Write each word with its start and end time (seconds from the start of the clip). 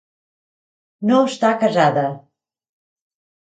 No 1.09 1.19
està 1.27 1.53
casada. 1.65 2.09